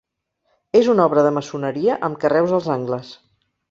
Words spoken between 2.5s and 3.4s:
als angles.